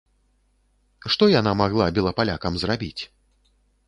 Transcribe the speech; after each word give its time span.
Што 1.15 1.27
яна 1.39 1.53
магла 1.61 1.85
белапалякам 1.97 2.57
зрабіць? 2.63 3.01